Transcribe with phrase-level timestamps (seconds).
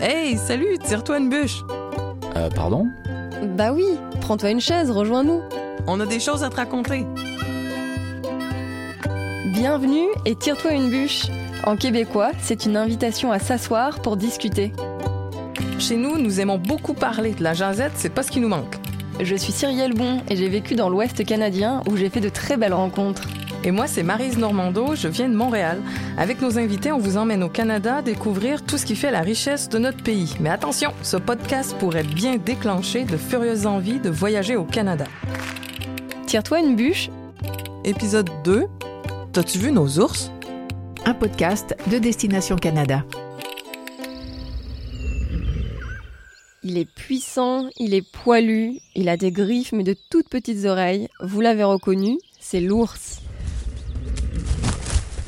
[0.00, 1.62] Hey, salut, tire-toi une bûche.
[2.36, 2.88] Euh, pardon?
[3.56, 3.84] Bah oui,
[4.20, 5.42] prends-toi une chaise, rejoins-nous.
[5.86, 7.06] On a des choses à te raconter.
[9.46, 11.26] Bienvenue et tire-toi une bûche.
[11.64, 14.72] En québécois, c'est une invitation à s'asseoir pour discuter.
[15.78, 17.32] Chez nous, nous aimons beaucoup parler.
[17.32, 18.74] De la jasette, c'est pas ce qui nous manque.
[19.20, 22.56] Je suis Cyrielle Bon et j'ai vécu dans l'Ouest canadien où j'ai fait de très
[22.56, 23.28] belles rencontres.
[23.62, 25.82] Et moi, c'est Marise Normando, je viens de Montréal.
[26.16, 29.68] Avec nos invités, on vous emmène au Canada découvrir tout ce qui fait la richesse
[29.68, 30.34] de notre pays.
[30.40, 35.04] Mais attention, ce podcast pourrait bien déclencher de furieuses envies de voyager au Canada.
[36.26, 37.10] Tire-toi une bûche.
[37.84, 38.64] Épisode 2.
[39.34, 40.30] T'as-tu vu nos ours?
[41.04, 43.04] Un podcast de Destination Canada.
[46.62, 51.08] Il est puissant, il est poilu, il a des griffes mais de toutes petites oreilles.
[51.22, 53.20] Vous l'avez reconnu, c'est l'ours.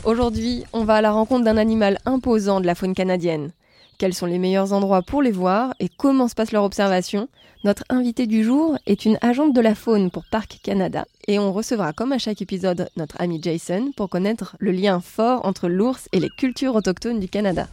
[0.04, 3.52] Aujourd'hui, on va à la rencontre d'un animal imposant de la faune canadienne.
[3.98, 7.28] Quels sont les meilleurs endroits pour les voir et comment se passe leur observation?
[7.62, 11.52] Notre invité du jour est une agente de la faune pour Parc Canada et on
[11.52, 16.08] recevra comme à chaque épisode notre ami Jason pour connaître le lien fort entre l'ours
[16.10, 17.68] et les cultures autochtones du Canada.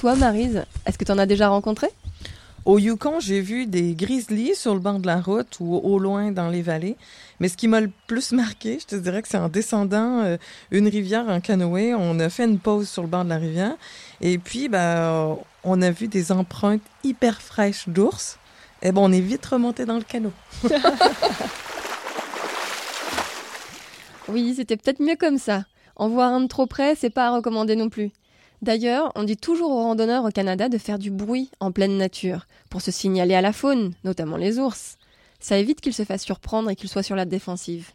[0.00, 1.86] Toi Marise, est-ce que tu en as déjà rencontré?
[2.64, 6.32] Au Yukon, j'ai vu des grizzlies sur le banc de la route ou au loin
[6.32, 6.96] dans les vallées.
[7.38, 10.36] Mais ce qui m'a le plus marqué, je te dirais que c'est en descendant euh,
[10.70, 11.94] une rivière en canoë.
[11.94, 13.76] On a fait une pause sur le bord de la rivière.
[14.22, 18.38] Et puis, ben, on a vu des empreintes hyper fraîches d'ours.
[18.80, 20.32] Et bon, on est vite remonté dans le canot.
[24.28, 25.64] Oui, c'était peut-être mieux comme ça.
[25.96, 28.10] En voir un de trop près, c'est pas à recommander non plus.
[28.64, 32.46] D'ailleurs, on dit toujours aux randonneurs au Canada de faire du bruit en pleine nature,
[32.70, 34.96] pour se signaler à la faune, notamment les ours.
[35.38, 37.90] Ça évite qu'ils se fassent surprendre et qu'ils soient sur la défensive.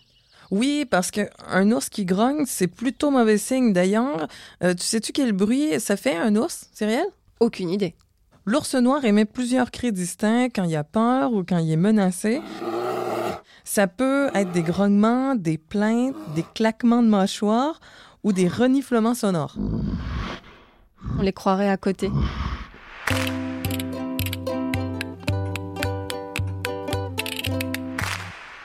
[0.52, 3.74] Oui, parce qu'un ours qui grogne, c'est plutôt mauvais signe.
[3.74, 4.28] D'ailleurs,
[4.64, 7.10] euh, tu sais-tu quel bruit ça fait, un ours, Cyrielle?
[7.40, 7.96] Aucune idée.
[8.46, 12.44] L'ours noir émet plusieurs cris distincts quand il a peur ou quand il est menacé.
[13.64, 17.80] Ça peut être des grognements, des plaintes, des claquements de mâchoire
[18.24, 19.56] ou des reniflements sonores.
[21.18, 22.10] On les croirait à côté.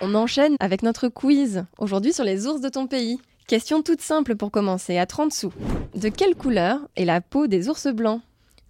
[0.01, 3.19] On enchaîne avec notre quiz, aujourd'hui sur les ours de ton pays.
[3.47, 5.53] Question toute simple pour commencer, à 30 sous.
[5.95, 8.21] De quelle couleur est la peau des ours blancs?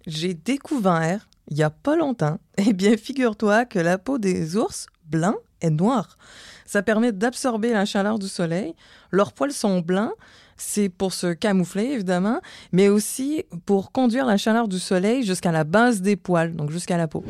[0.07, 4.87] J'ai découvert, il y a pas longtemps, eh bien, figure-toi que la peau des ours
[5.05, 6.17] blancs est noire.
[6.65, 8.73] Ça permet d'absorber la chaleur du soleil.
[9.11, 10.13] Leurs poils sont blancs,
[10.57, 12.39] c'est pour se camoufler évidemment,
[12.71, 16.97] mais aussi pour conduire la chaleur du soleil jusqu'à la base des poils, donc jusqu'à
[16.97, 17.23] la peau.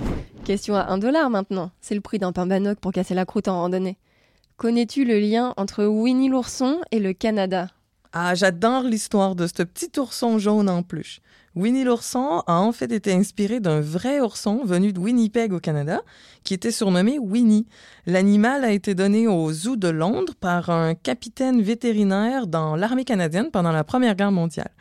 [0.44, 1.72] Question à 1 dollar maintenant.
[1.81, 3.97] C'est le prix d'un pain banoc pour casser la croûte en randonnée.
[4.58, 7.68] Connais-tu le lien entre Winnie l'ourson et le Canada?
[8.18, 11.20] Ah, j'adore l'histoire de ce petit ourson jaune en peluche.
[11.53, 16.02] Winnie l'ourson a en fait été inspiré d'un vrai ourson venu de Winnipeg au Canada,
[16.46, 17.68] qui était surnommé Winnie.
[18.06, 23.52] L'animal a été donné au zoo de Londres par un capitaine vétérinaire dans l'armée canadienne
[23.52, 24.72] pendant la Première Guerre mondiale.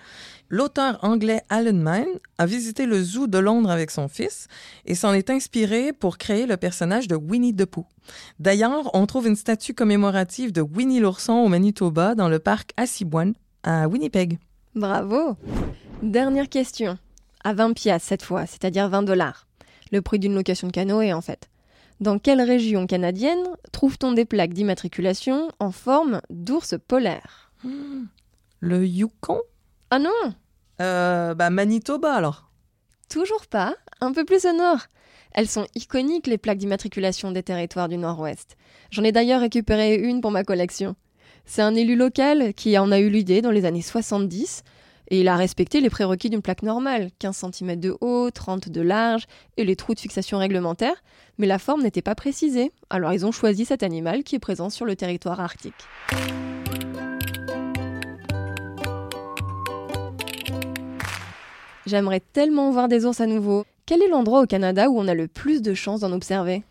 [0.50, 2.06] L'auteur anglais Alan Mann
[2.38, 4.46] a visité le zoo de Londres avec son fils
[4.84, 7.86] et s'en est inspiré pour créer le personnage de Winnie the Pooh.
[8.38, 13.34] D'ailleurs, on trouve une statue commémorative de Winnie l'ourson au Manitoba dans le parc Assiniboine
[13.62, 14.38] à Winnipeg.
[14.74, 15.36] Bravo
[16.02, 16.98] Dernière question.
[17.42, 19.46] À 20 piastres cette fois, c'est-à-dire 20 dollars.
[19.92, 21.48] Le prix d'une location de canoë en fait.
[22.00, 27.50] Dans quelle région canadienne trouve-t-on des plaques d'immatriculation en forme d'ours polaire?
[28.60, 29.40] Le Yukon?
[29.96, 30.34] Ah non
[30.80, 32.50] Euh, bah Manitoba alors.
[33.08, 34.80] Toujours pas, un peu plus au nord.
[35.30, 38.56] Elles sont iconiques, les plaques d'immatriculation des territoires du Nord-Ouest.
[38.90, 40.96] J'en ai d'ailleurs récupéré une pour ma collection.
[41.44, 44.64] C'est un élu local qui en a eu l'idée dans les années 70
[45.10, 48.80] et il a respecté les prérequis d'une plaque normale, 15 cm de haut, 30 de
[48.80, 51.04] large et les trous de fixation réglementaires,
[51.38, 54.70] mais la forme n'était pas précisée, alors ils ont choisi cet animal qui est présent
[54.70, 55.72] sur le territoire arctique.
[61.94, 63.64] J'aimerais tellement voir des ours à nouveau.
[63.86, 66.64] Quel est l'endroit au Canada où on a le plus de chances d'en observer?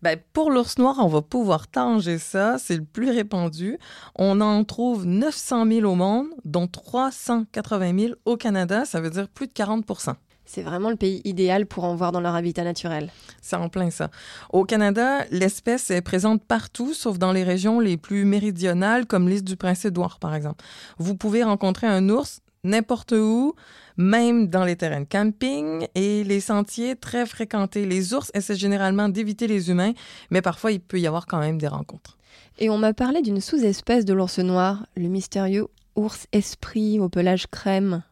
[0.00, 3.80] Ben, pour l'ours noir, on va pouvoir tanger ça, c'est le plus répandu.
[4.14, 9.28] On en trouve 900 000 au monde, dont 380 000 au Canada, ça veut dire
[9.28, 10.14] plus de 40%
[10.44, 13.10] C'est vraiment le pays idéal pour en voir dans leur habitat naturel.
[13.42, 14.08] C'est en plein ça.
[14.52, 19.42] Au Canada, l'espèce est présente partout, sauf dans les régions les plus méridionales, comme l'île
[19.42, 20.64] du Prince-Édouard, par exemple.
[20.98, 23.54] Vous pouvez rencontrer un ours n'importe où,
[23.96, 27.86] même dans les terrains de camping et les sentiers très fréquentés.
[27.86, 29.92] Les ours essaient généralement d'éviter les humains,
[30.30, 32.18] mais parfois il peut y avoir quand même des rencontres.
[32.58, 35.66] Et on m'a parlé d'une sous-espèce de l'ours noir, le mystérieux
[35.96, 38.02] ours esprit au pelage crème.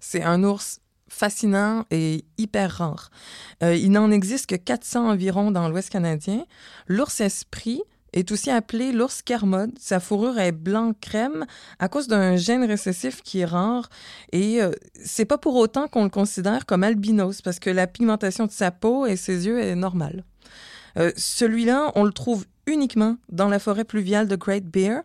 [0.00, 3.10] C'est un ours fascinant et hyper rare.
[3.62, 6.44] Euh, il n'en existe que 400 environ dans l'Ouest canadien.
[6.88, 7.82] L'ours esprit
[8.16, 9.72] est aussi appelé l'ours kermode.
[9.78, 11.46] Sa fourrure est blanc crème
[11.78, 13.88] à cause d'un gène récessif qui est rare
[14.32, 18.46] et euh, c'est pas pour autant qu'on le considère comme albinos parce que la pigmentation
[18.46, 20.24] de sa peau et ses yeux est normale.
[20.98, 25.02] Euh, Celui-là, on le trouve uniquement dans la forêt pluviale de Great Bear,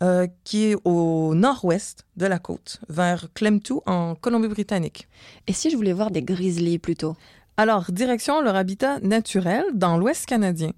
[0.00, 5.08] euh, qui est au nord-ouest de la côte, vers Klemtu en Colombie-Britannique.
[5.46, 7.16] Et si je voulais voir des grizzlies plutôt?
[7.58, 10.70] Alors, direction leur habitat naturel dans l'ouest canadien.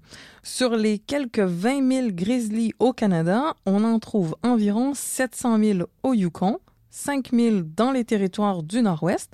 [0.43, 6.13] Sur les quelques 20 000 grizzlies au Canada, on en trouve environ 700 000 au
[6.13, 9.31] Yukon, 5 000 dans les territoires du nord-ouest,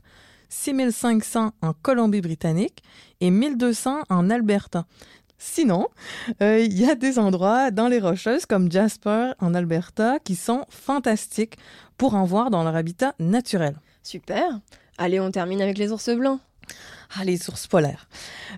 [0.49, 2.83] 6 500 en Colombie-Britannique
[3.21, 4.85] et 1200 en Alberta.
[5.39, 5.87] Sinon,
[6.43, 10.65] euh, il y a des endroits dans les Rocheuses comme Jasper en Alberta qui sont
[10.69, 11.57] fantastiques
[11.97, 13.77] pour en voir dans leur habitat naturel.
[14.03, 14.59] Super
[14.99, 16.39] Allez, on termine avec les ours blancs.
[17.17, 18.07] Ah, les ours polaires.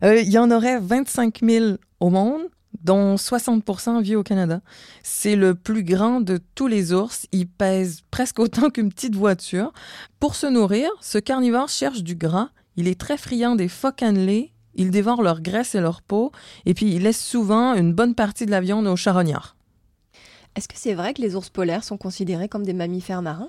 [0.04, 2.44] Euh, Il y en aurait 25 000 au monde,
[2.84, 4.62] dont 60% vivent au Canada.
[5.04, 7.28] C'est le plus grand de tous les ours.
[7.32, 9.74] Il pèse presque autant qu'une petite voiture.
[10.20, 12.50] Pour se nourrir, ce carnivore cherche du gras.
[12.76, 14.54] Il est très friand des phoques annelés.
[14.76, 16.32] Il dévore leur graisse et leur peau.
[16.66, 19.56] Et puis, il laisse souvent une bonne partie de la viande aux charognards.
[20.56, 23.48] Est-ce que c'est vrai que les ours polaires sont considérés comme des mammifères marins?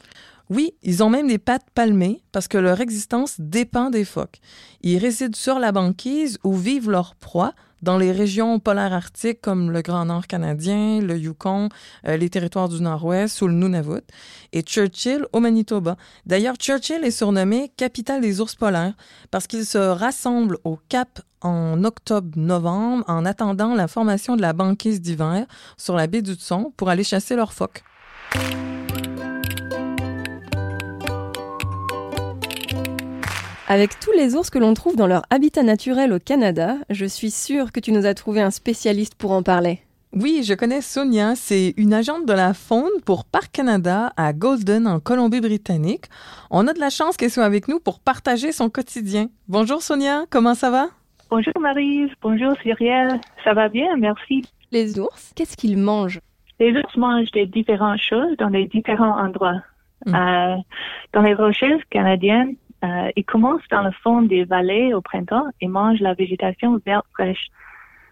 [0.50, 4.40] Oui, ils ont même des pattes palmées parce que leur existence dépend des phoques.
[4.82, 7.54] Ils résident sur la banquise où vivent leurs proies
[7.84, 11.68] dans les régions polaires arctiques comme le Grand Nord canadien, le Yukon,
[12.08, 14.02] euh, les territoires du Nord-Ouest ou le Nunavut,
[14.52, 15.96] et Churchill au Manitoba.
[16.24, 18.94] D'ailleurs, Churchill est surnommé capitale des ours polaires
[19.30, 25.02] parce qu'ils se rassemblent au Cap en octobre-novembre en attendant la formation de la banquise
[25.02, 25.46] d'hiver
[25.76, 27.84] sur la baie du Tson pour aller chasser leurs phoques.
[33.66, 37.30] Avec tous les ours que l'on trouve dans leur habitat naturel au Canada, je suis
[37.30, 39.80] sûre que tu nous as trouvé un spécialiste pour en parler.
[40.12, 41.34] Oui, je connais Sonia.
[41.34, 46.04] C'est une agente de la faune pour Parc Canada à Golden, en Colombie-Britannique.
[46.50, 49.28] On a de la chance qu'elle soit avec nous pour partager son quotidien.
[49.48, 50.88] Bonjour Sonia, comment ça va?
[51.30, 54.44] Bonjour Marie, bonjour Cyrielle, ça va bien, merci.
[54.72, 56.20] Les ours, qu'est-ce qu'ils mangent?
[56.60, 59.62] Les ours mangent des différentes choses dans des différents endroits.
[60.06, 60.14] Mm.
[60.14, 60.56] Euh,
[61.14, 65.68] dans les rocheuses canadiennes, euh, ils commencent dans le fond des vallées au printemps et
[65.68, 67.46] mangent la végétation verte fraîche.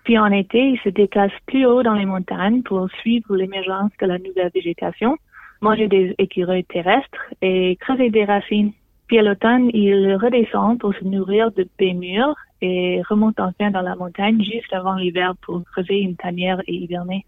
[0.04, 4.06] Puis en été, ils se déplacent plus haut dans les montagnes pour suivre l'émergence de
[4.06, 5.16] la nouvelle végétation,
[5.60, 8.72] manger des écureuils terrestres et creuser des racines.
[9.06, 13.82] Puis à l'automne, ils redescendent pour se nourrir de baies mûres et remontent enfin dans
[13.82, 17.24] la montagne juste avant l'hiver pour creuser une tanière et hiverner.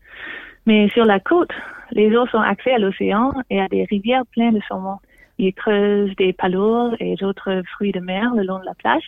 [0.66, 1.52] Mais sur la côte,
[1.90, 4.96] les ours ont accès à l'océan et à des rivières pleines de saumon.
[5.38, 9.04] Ils creusent des palourdes et d'autres fruits de mer le long de la plage.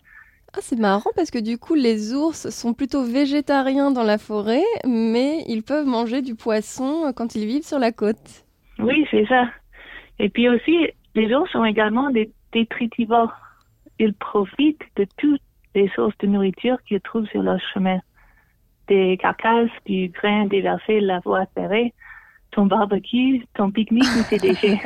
[0.53, 4.65] Ah, c'est marrant parce que du coup, les ours sont plutôt végétariens dans la forêt,
[4.87, 8.45] mais ils peuvent manger du poisson quand ils vivent sur la côte.
[8.79, 9.49] Oui, c'est ça.
[10.19, 13.33] Et puis aussi, les ours sont également des détritivores.
[13.99, 15.43] Ils profitent de toutes
[15.75, 18.01] les sources de nourriture qu'ils trouvent sur leur chemin.
[18.89, 21.93] Des carcasses, du grain déversé de la voie ferrée,
[22.53, 24.81] ton barbecue, ton pique-nique ou tes déchets.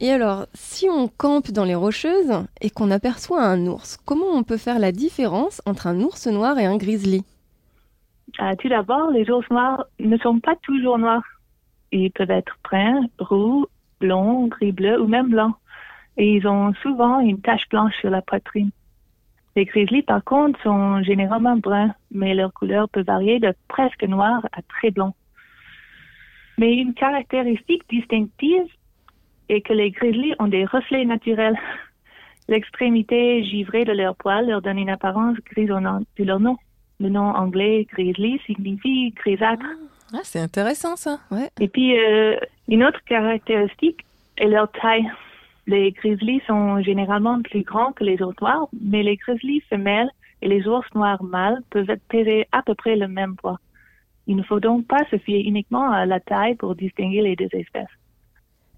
[0.00, 4.42] Et alors, si on campe dans les rocheuses et qu'on aperçoit un ours, comment on
[4.42, 7.24] peut faire la différence entre un ours noir et un grizzly?
[8.40, 11.22] Euh, tout d'abord, les ours noirs ne sont pas toujours noirs.
[11.92, 13.66] Ils peuvent être bruns, roux,
[14.00, 15.54] blonds, gris-bleu ou même blancs.
[16.16, 18.70] Et ils ont souvent une tache blanche sur la poitrine.
[19.54, 24.46] Les grizzlies, par contre, sont généralement bruns, mais leur couleur peut varier de presque noir
[24.52, 25.14] à très blanc.
[26.58, 28.66] Mais une caractéristique distinctive
[29.52, 31.58] est que les grizzlies ont des reflets naturels.
[32.48, 36.56] L'extrémité givrée de leur poil leur donne une apparence grisonnante de leur nom.
[37.00, 39.64] Le nom anglais grizzly signifie grisâtre.
[40.12, 41.20] Ah, c'est intéressant ça.
[41.30, 41.50] Ouais.
[41.60, 42.36] Et puis, euh,
[42.68, 44.04] une autre caractéristique
[44.36, 45.08] est leur taille.
[45.66, 50.10] Les grizzlies sont généralement plus grands que les ours noirs, mais les grizzlies femelles
[50.42, 53.58] et les ours noirs mâles peuvent peser à peu près le même poids.
[54.26, 57.48] Il ne faut donc pas se fier uniquement à la taille pour distinguer les deux
[57.52, 57.88] espèces.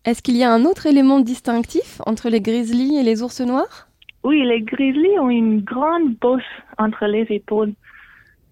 [0.05, 3.89] Est-ce qu'il y a un autre élément distinctif entre les grizzlies et les ours noirs?
[4.23, 6.43] Oui, les grizzlies ont une grande bosse
[6.77, 7.73] entre les épaules.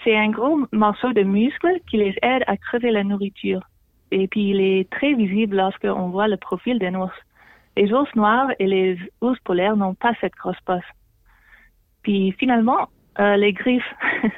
[0.02, 3.60] C'est un gros morceau de muscle qui les aide à creuser la nourriture.
[4.10, 7.14] Et puis, il est très visible lorsqu'on voit le profil d'un ours.
[7.76, 10.82] Les ours noirs et les ours polaires n'ont pas cette grosse bosse.
[12.02, 13.94] Puis, finalement, euh, les griffes.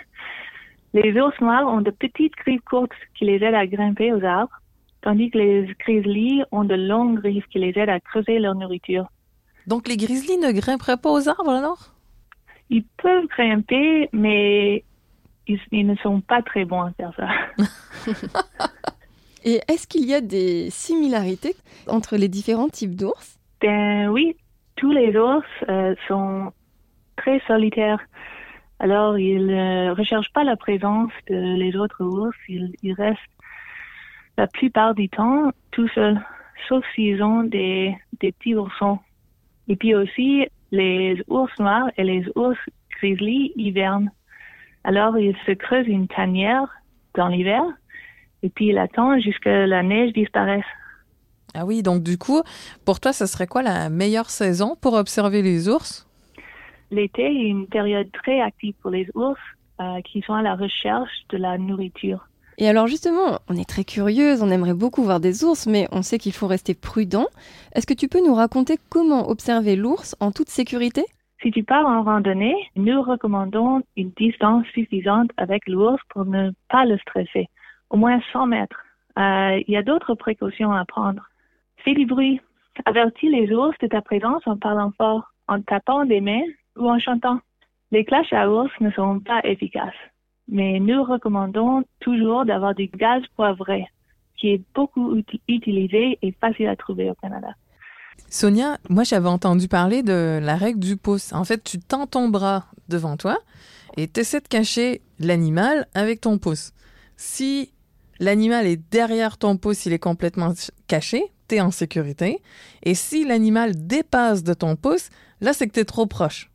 [0.94, 4.60] les ours noirs ont de petites griffes courtes qui les aident à grimper aux arbres,
[5.04, 9.06] tandis que les grizzlies ont de longues griffes qui les aident à creuser leur nourriture.
[9.66, 11.92] Donc les grizzlies ne grimperaient pas aux arbres alors?
[12.70, 14.82] Ils peuvent grimper, mais
[15.46, 17.28] ils, ils ne sont pas très bons à faire ça.
[19.44, 21.54] Et est-ce qu'il y a des similarités
[21.86, 23.38] entre les différents types d'ours?
[23.60, 24.34] Ben oui,
[24.76, 26.50] tous les ours euh, sont
[27.16, 28.00] très solitaires.
[28.78, 32.36] Alors, ils ne recherchent pas la présence de les autres ours.
[32.48, 33.20] Ils, ils restent
[34.36, 36.20] la plupart du temps tout seuls,
[36.68, 38.98] sauf s'ils ont des, des petits oursons.
[39.68, 42.58] Et puis aussi, les ours noirs et les ours
[42.98, 44.10] grizzly hivernent.
[44.82, 46.68] Alors, ils se creusent une tanière
[47.14, 47.62] dans l'hiver
[48.42, 50.64] et puis ils attendent jusqu'à la neige disparaisse.
[51.54, 52.42] Ah oui, donc du coup,
[52.84, 56.06] pour toi, ce serait quoi la meilleure saison pour observer les ours?
[56.90, 59.40] L'été est une période très active pour les ours
[59.80, 62.28] euh, qui sont à la recherche de la nourriture.
[62.58, 66.02] Et alors justement, on est très curieuse, on aimerait beaucoup voir des ours, mais on
[66.02, 67.26] sait qu'il faut rester prudent.
[67.74, 71.04] Est-ce que tu peux nous raconter comment observer l'ours en toute sécurité?
[71.42, 76.86] Si tu pars en randonnée, nous recommandons une distance suffisante avec l'ours pour ne pas
[76.86, 77.48] le stresser,
[77.90, 78.82] au moins 100 mètres.
[79.18, 81.28] Euh, Il y a d'autres précautions à prendre.
[81.84, 82.40] Fais du bruit.
[82.86, 86.42] Avertis les ours de ta présence en parlant fort, en tapant des mains
[86.76, 87.40] ou en chantant.
[87.90, 89.92] Les clashes à ours ne sont pas efficaces,
[90.48, 93.86] mais nous recommandons toujours d'avoir du gaz poivré,
[94.36, 97.48] qui est beaucoup uti- utilisé et facile à trouver au Canada.
[98.28, 101.32] Sonia, moi j'avais entendu parler de la règle du pouce.
[101.32, 103.38] En fait, tu tends ton bras devant toi
[103.96, 106.72] et tu essaies de cacher l'animal avec ton pouce.
[107.16, 107.72] Si
[108.20, 112.38] l'animal est derrière ton pouce, il est complètement ch- caché, tu es en sécurité.
[112.82, 115.10] Et si l'animal dépasse de ton pouce,
[115.40, 116.50] là c'est que tu es trop proche.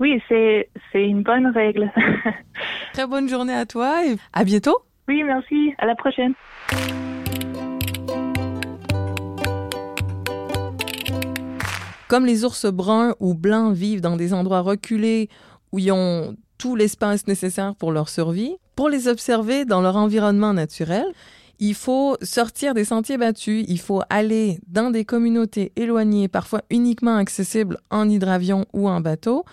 [0.00, 1.90] Oui, c'est, une bonne règle.
[2.92, 4.78] Très bonne journée à toi et à bientôt.
[5.08, 5.74] oui, merci.
[5.78, 6.34] À la prochaine.
[12.08, 15.28] Comme les ours bruns ou blancs vivent dans des endroits reculés
[15.72, 20.54] où ils ont tout l'espace nécessaire pour leur survie, pour les observer dans leur environnement
[20.54, 21.06] naturel,
[21.58, 27.16] il faut sortir des sentiers battus, il faut aller dans des communautés éloignées, parfois uniquement
[27.16, 29.44] accessibles en hydravion ou en bateau,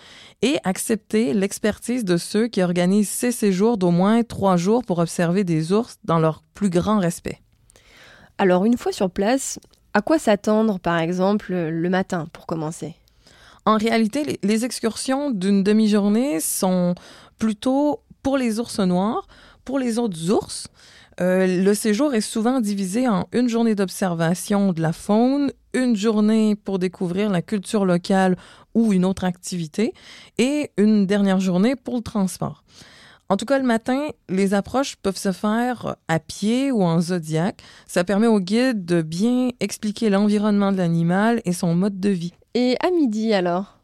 [0.41, 5.43] et accepter l'expertise de ceux qui organisent ces séjours d'au moins trois jours pour observer
[5.43, 7.41] des ours dans leur plus grand respect.
[8.38, 9.59] Alors une fois sur place,
[9.93, 12.95] à quoi s'attendre par exemple le matin pour commencer?
[13.65, 16.93] En réalité, les, excursions d'une demi-journée sont
[17.39, 19.25] plutôt pour les ours noirs.
[19.63, 20.67] Pour les autres ours,
[21.22, 26.55] euh, le séjour est souvent divisé en une journée d'observation de la faune, une journée
[26.55, 28.36] pour découvrir la culture locale
[28.74, 29.93] ou une autre activité,
[30.38, 32.63] et une dernière journée pour le transport.
[33.27, 37.63] En tout cas, le matin, les approches peuvent se faire à pied ou en zodiaque.
[37.88, 42.34] Ça permet au guide de bien expliquer l'environnement de l'animal et son mode de vie.
[42.53, 43.75] Et à midi alors?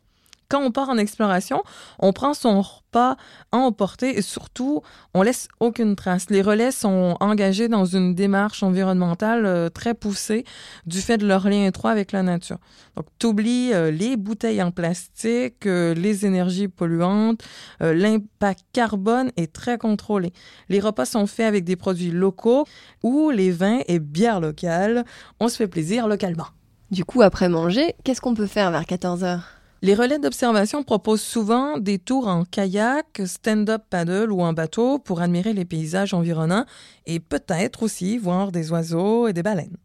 [0.52, 1.64] Quand on part en exploration,
[2.00, 3.16] on prend son repas
[3.54, 4.82] à emporter et surtout,
[5.14, 6.30] on laisse aucune trace.
[6.30, 10.44] Les relais sont engagés dans une démarche environnementale euh, très poussée
[10.86, 12.58] du fait de leur lien étroit avec la nature.
[12.98, 17.42] Donc, tu oublies les bouteilles en plastique, euh, les énergies polluantes,
[17.82, 20.34] euh, l'impact carbone est très contrôlé.
[20.68, 22.66] Les repas sont faits avec des produits locaux
[23.04, 25.06] ou les vins et bières locales.
[25.40, 26.48] On se fait plaisir localement.
[26.90, 29.40] Du coup, après manger, qu'est-ce qu'on peut faire vers 14h
[29.84, 35.22] Les relais d'observation proposent souvent des tours en kayak, stand-up paddle ou en bateau pour
[35.22, 36.66] admirer les paysages environnants
[37.08, 39.78] et peut-être aussi voir des oiseaux et des baleines.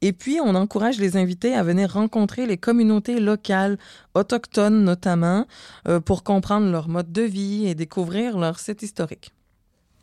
[0.00, 3.78] Et puis, on encourage les invités à venir rencontrer les communautés locales,
[4.14, 5.46] autochtones notamment,
[5.86, 9.32] euh, pour comprendre leur mode de vie et découvrir leur site historique.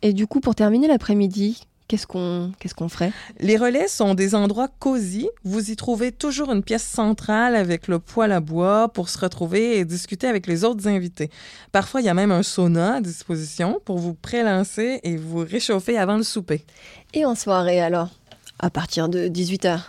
[0.01, 3.12] Et du coup, pour terminer l'après-midi, qu'est-ce qu'on qu'est-ce qu'on ferait?
[3.39, 5.30] Les relais sont des endroits cosy.
[5.44, 9.77] Vous y trouvez toujours une pièce centrale avec le poêle à bois pour se retrouver
[9.77, 11.30] et discuter avec les autres invités.
[11.72, 15.98] Parfois, il y a même un sauna à disposition pour vous prélancer et vous réchauffer
[15.98, 16.65] avant le souper.
[17.13, 18.10] Et en soirée alors?
[18.60, 19.80] À partir de 18h.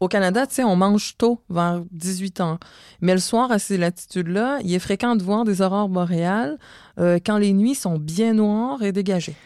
[0.00, 2.58] Au Canada, tu sais, on mange tôt, vers 18 ans.
[3.02, 6.58] Mais le soir, à ces latitudes-là, il est fréquent de voir des aurores boréales
[6.98, 9.36] euh, quand les nuits sont bien noires et dégagées.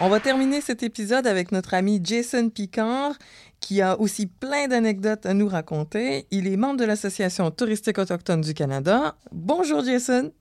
[0.00, 3.14] On va terminer cet épisode avec notre ami Jason Picard,
[3.60, 6.24] qui a aussi plein d'anecdotes à nous raconter.
[6.30, 9.16] Il est membre de l'Association touristique autochtone du Canada.
[9.32, 10.32] Bonjour Jason.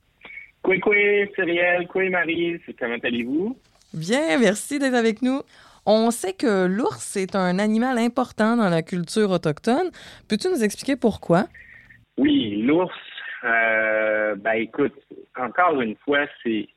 [0.62, 3.58] Coué, Cyrielle, coué, Marie, comment allez-vous?
[3.96, 5.42] Bien, merci d'être avec nous.
[5.88, 9.90] On sait que l'ours est un animal important dans la culture autochtone.
[10.28, 11.48] Peux-tu nous expliquer pourquoi?
[12.20, 12.94] Oui, l'ours,
[13.44, 14.94] euh, ben écoute,
[15.36, 16.68] encore une fois, c'est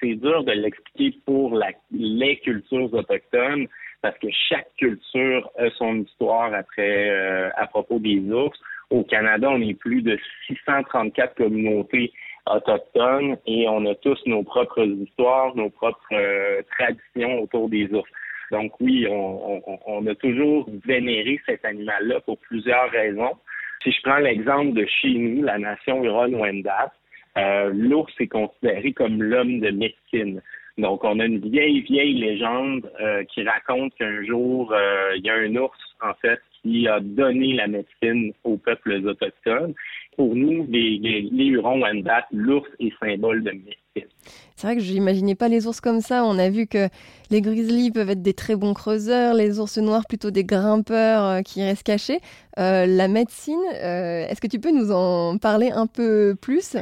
[0.00, 3.66] c'est dur de l'expliquer pour la, les cultures autochtones,
[4.02, 8.58] parce que chaque culture a son histoire après euh, à propos des ours.
[8.90, 12.12] Au Canada, on est plus de 634 communautés
[12.46, 18.08] autochtones et on a tous nos propres histoires, nos propres euh, traditions autour des ours.
[18.50, 23.36] Donc oui, on, on, on a toujours vénéré cet animal-là pour plusieurs raisons.
[23.82, 26.92] Si je prends l'exemple de chez nous, la nation Huron-Wendat,
[27.36, 30.40] euh, l'ours est considéré comme l'homme de médecine.
[30.78, 35.30] Donc, on a une vieille, vieille légende euh, qui raconte qu'un jour, euh, il y
[35.30, 39.74] a un ours, en fait, qui a donné la médecine aux peuples autochtones.
[40.16, 44.10] Pour nous, les, les, les Hurons-Wendat, l'ours est symbole de médecine.
[44.56, 46.24] C'est vrai que je n'imaginais pas les ours comme ça.
[46.24, 46.88] On a vu que
[47.30, 51.62] les grizzlies peuvent être des très bons creuseurs, les ours noirs plutôt des grimpeurs qui
[51.62, 52.20] restent cachés.
[52.56, 56.76] La médecine, est-ce que tu peux nous en parler un peu plus?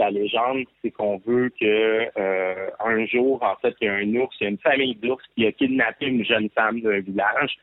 [0.00, 4.14] La légende, c'est qu'on veut que euh, un jour, en fait, il y a un
[4.14, 7.58] ours, il y a une famille d'ours qui a kidnappé une jeune femme d'un village.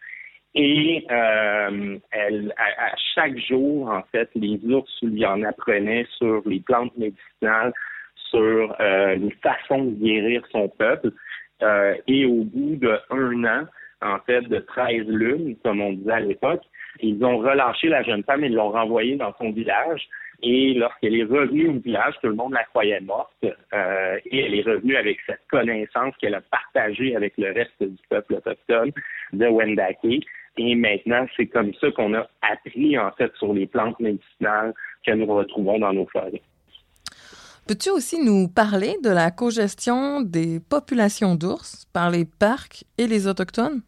[0.53, 6.59] Et euh, elle, à, chaque jour, en fait, les ours lui en apprenaient sur les
[6.59, 7.73] plantes médicinales,
[8.29, 11.09] sur euh, les façons de guérir son peuple.
[12.05, 13.65] Et au bout de un an,
[14.03, 16.61] en fait, de 13 lunes, comme on disait à l'époque,
[16.99, 20.07] ils ont relâché la jeune femme et l'ont renvoyée dans son village.
[20.43, 23.33] Et lorsqu'elle est revenue au village, tout le monde la croyait morte.
[23.43, 27.97] Euh, et elle est revenue avec cette connaissance qu'elle a partagée avec le reste du
[28.09, 28.91] peuple autochtone
[29.33, 30.25] de Wendake.
[30.57, 34.73] Et maintenant, c'est comme ça qu'on a appris, en fait, sur les plantes médicinales
[35.05, 36.41] que nous retrouvons dans nos forêts.
[37.67, 43.27] Peux-tu aussi nous parler de la cogestion des populations d'ours par les parcs et les
[43.27, 43.81] Autochtones?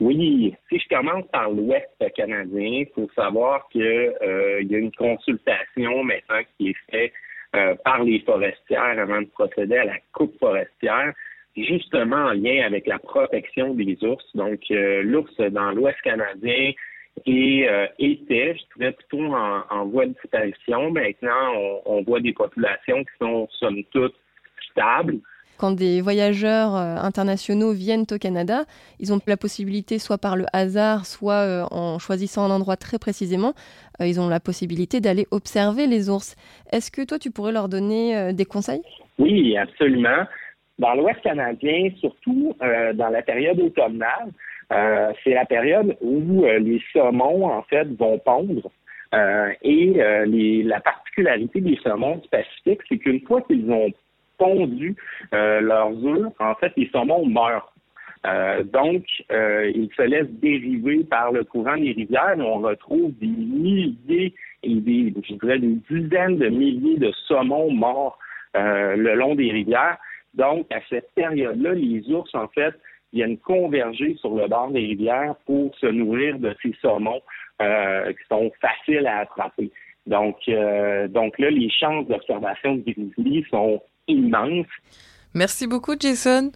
[0.00, 4.92] Oui, si je commence par l'Ouest canadien, il faut savoir qu'il euh, y a une
[4.92, 7.12] consultation maintenant qui est faite
[7.56, 11.12] euh, par les forestières avant de procéder à la coupe forestière,
[11.56, 14.24] justement en lien avec la protection des ours.
[14.36, 16.72] Donc, euh, l'ours dans l'Ouest canadien
[17.26, 20.90] et euh, était, je dirais plutôt en, en, voie de disparition.
[20.90, 24.14] Maintenant, on, on, voit des populations qui sont somme toute
[24.70, 25.18] stables.
[25.58, 28.62] Quand des voyageurs euh, internationaux viennent au Canada,
[29.00, 33.00] ils ont la possibilité, soit par le hasard, soit euh, en choisissant un endroit très
[33.00, 33.54] précisément,
[34.00, 36.36] euh, ils ont la possibilité d'aller observer les ours.
[36.70, 38.82] Est-ce que toi, tu pourrais leur donner des conseils?
[39.18, 40.26] Oui, absolument.
[40.78, 44.30] Dans l'Ouest canadien, surtout dans la période automnale,
[45.24, 48.70] c'est la période où les saumons, en fait, vont pondre.
[49.62, 49.94] Et
[50.64, 52.28] la particularité des saumons du
[52.62, 53.90] c'est qu'une fois qu'ils ont
[54.38, 54.96] pondu
[55.32, 57.72] leurs œufs, en fait, les saumons meurent.
[58.72, 64.74] donc, ils se laissent dériver par le courant des rivières on retrouve des milliers et
[64.74, 68.18] des, je dirais, des dizaines de milliers de saumons morts
[68.54, 69.98] le long des rivières.
[70.34, 72.74] Donc, à cette période-là, les ours, en fait,
[73.12, 77.22] viennent converger sur le bord des rivières pour se nourrir de ces saumons
[77.62, 79.70] euh, qui sont faciles à attraper.
[80.06, 84.66] Donc, euh, donc là, les chances d'observation de grizzly sont immenses.
[85.34, 86.50] Merci beaucoup, Jason.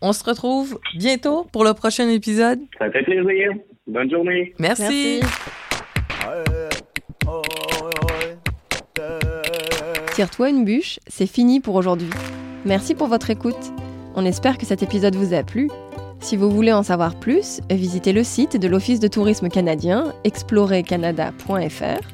[0.00, 2.60] On se retrouve bientôt pour le prochain épisode.
[2.78, 3.52] Ça fait plaisir.
[3.86, 4.54] Bonne journée.
[4.58, 5.20] Merci.
[10.14, 12.10] Tire-toi une bûche, c'est fini pour aujourd'hui.
[12.64, 13.72] Merci pour votre écoute.
[14.14, 15.70] On espère que cet épisode vous a plu.
[16.20, 22.08] Si vous voulez en savoir plus, visitez le site de l'Office de tourisme canadien, explorercanada.fr.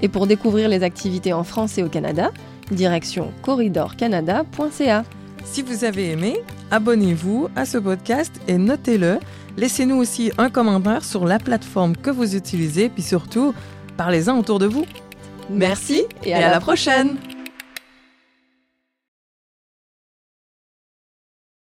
[0.00, 2.30] Et pour découvrir les activités en France et au Canada,
[2.70, 5.04] direction corridorcanada.ca.
[5.44, 9.18] Si vous avez aimé, abonnez-vous à ce podcast et notez-le.
[9.56, 13.54] Laissez-nous aussi un commentaire sur la plateforme que vous utilisez, puis surtout,
[13.96, 14.84] parlez-en autour de vous.
[15.50, 17.16] Merci et à, et à la, la prochaine.
[17.16, 17.37] prochaine.